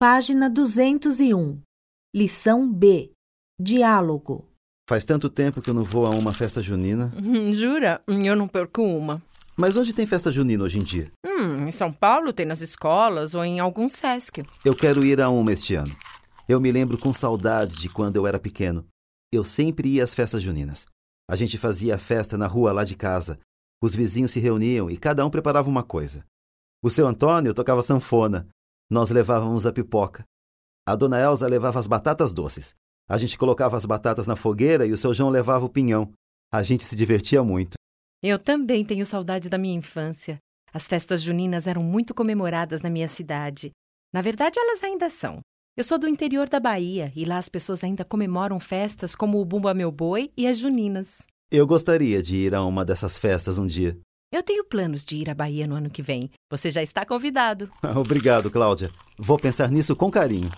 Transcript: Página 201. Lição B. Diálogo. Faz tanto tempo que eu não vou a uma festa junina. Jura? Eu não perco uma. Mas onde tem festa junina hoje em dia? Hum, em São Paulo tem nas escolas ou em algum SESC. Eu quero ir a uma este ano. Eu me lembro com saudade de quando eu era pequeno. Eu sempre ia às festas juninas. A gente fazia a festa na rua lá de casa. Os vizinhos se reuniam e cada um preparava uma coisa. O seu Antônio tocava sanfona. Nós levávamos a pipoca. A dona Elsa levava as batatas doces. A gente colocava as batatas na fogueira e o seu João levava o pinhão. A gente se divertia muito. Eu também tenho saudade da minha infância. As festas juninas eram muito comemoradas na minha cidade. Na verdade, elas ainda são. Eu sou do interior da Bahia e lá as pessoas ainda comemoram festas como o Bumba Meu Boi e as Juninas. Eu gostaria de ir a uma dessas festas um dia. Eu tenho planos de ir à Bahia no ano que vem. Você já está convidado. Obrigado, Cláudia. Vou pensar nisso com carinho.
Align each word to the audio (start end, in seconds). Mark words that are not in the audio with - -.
Página 0.00 0.48
201. 0.48 1.60
Lição 2.14 2.72
B. 2.72 3.10
Diálogo. 3.60 4.46
Faz 4.88 5.04
tanto 5.04 5.28
tempo 5.28 5.60
que 5.60 5.70
eu 5.70 5.74
não 5.74 5.82
vou 5.82 6.06
a 6.06 6.10
uma 6.10 6.32
festa 6.32 6.62
junina. 6.62 7.12
Jura? 7.52 8.00
Eu 8.06 8.36
não 8.36 8.46
perco 8.46 8.80
uma. 8.80 9.20
Mas 9.56 9.76
onde 9.76 9.92
tem 9.92 10.06
festa 10.06 10.30
junina 10.30 10.62
hoje 10.62 10.78
em 10.78 10.84
dia? 10.84 11.10
Hum, 11.26 11.66
em 11.66 11.72
São 11.72 11.92
Paulo 11.92 12.32
tem 12.32 12.46
nas 12.46 12.60
escolas 12.60 13.34
ou 13.34 13.44
em 13.44 13.58
algum 13.58 13.88
SESC. 13.88 14.44
Eu 14.64 14.72
quero 14.72 15.04
ir 15.04 15.20
a 15.20 15.30
uma 15.30 15.52
este 15.52 15.74
ano. 15.74 15.92
Eu 16.48 16.60
me 16.60 16.70
lembro 16.70 16.96
com 16.96 17.12
saudade 17.12 17.74
de 17.74 17.88
quando 17.88 18.14
eu 18.14 18.24
era 18.24 18.38
pequeno. 18.38 18.86
Eu 19.34 19.42
sempre 19.42 19.88
ia 19.88 20.04
às 20.04 20.14
festas 20.14 20.44
juninas. 20.44 20.86
A 21.28 21.34
gente 21.34 21.58
fazia 21.58 21.96
a 21.96 21.98
festa 21.98 22.38
na 22.38 22.46
rua 22.46 22.70
lá 22.70 22.84
de 22.84 22.94
casa. 22.94 23.40
Os 23.82 23.96
vizinhos 23.96 24.30
se 24.30 24.38
reuniam 24.38 24.88
e 24.88 24.96
cada 24.96 25.26
um 25.26 25.30
preparava 25.30 25.68
uma 25.68 25.82
coisa. 25.82 26.24
O 26.84 26.88
seu 26.88 27.04
Antônio 27.04 27.52
tocava 27.52 27.82
sanfona. 27.82 28.46
Nós 28.90 29.10
levávamos 29.10 29.66
a 29.66 29.72
pipoca. 29.72 30.24
A 30.86 30.96
dona 30.96 31.20
Elsa 31.20 31.46
levava 31.46 31.78
as 31.78 31.86
batatas 31.86 32.32
doces. 32.32 32.74
A 33.06 33.18
gente 33.18 33.36
colocava 33.36 33.76
as 33.76 33.84
batatas 33.84 34.26
na 34.26 34.34
fogueira 34.34 34.86
e 34.86 34.92
o 34.92 34.96
seu 34.96 35.12
João 35.14 35.28
levava 35.28 35.66
o 35.66 35.68
pinhão. 35.68 36.10
A 36.50 36.62
gente 36.62 36.84
se 36.84 36.96
divertia 36.96 37.42
muito. 37.42 37.74
Eu 38.22 38.38
também 38.38 38.84
tenho 38.84 39.04
saudade 39.04 39.50
da 39.50 39.58
minha 39.58 39.76
infância. 39.76 40.38
As 40.72 40.86
festas 40.88 41.22
juninas 41.22 41.66
eram 41.66 41.82
muito 41.82 42.14
comemoradas 42.14 42.80
na 42.80 42.88
minha 42.88 43.08
cidade. 43.08 43.70
Na 44.12 44.22
verdade, 44.22 44.58
elas 44.58 44.82
ainda 44.82 45.10
são. 45.10 45.40
Eu 45.76 45.84
sou 45.84 45.98
do 45.98 46.08
interior 46.08 46.48
da 46.48 46.58
Bahia 46.58 47.12
e 47.14 47.26
lá 47.26 47.36
as 47.36 47.48
pessoas 47.48 47.84
ainda 47.84 48.04
comemoram 48.04 48.58
festas 48.58 49.14
como 49.14 49.38
o 49.38 49.44
Bumba 49.44 49.74
Meu 49.74 49.92
Boi 49.92 50.30
e 50.36 50.46
as 50.46 50.58
Juninas. 50.58 51.26
Eu 51.50 51.66
gostaria 51.66 52.22
de 52.22 52.36
ir 52.36 52.54
a 52.54 52.64
uma 52.64 52.84
dessas 52.84 53.18
festas 53.18 53.58
um 53.58 53.66
dia. 53.66 53.98
Eu 54.30 54.42
tenho 54.42 54.62
planos 54.62 55.06
de 55.06 55.16
ir 55.16 55.30
à 55.30 55.34
Bahia 55.34 55.66
no 55.66 55.74
ano 55.74 55.88
que 55.88 56.02
vem. 56.02 56.30
Você 56.50 56.68
já 56.68 56.82
está 56.82 57.04
convidado. 57.06 57.70
Obrigado, 57.96 58.50
Cláudia. 58.50 58.90
Vou 59.18 59.38
pensar 59.38 59.70
nisso 59.70 59.96
com 59.96 60.10
carinho. 60.10 60.50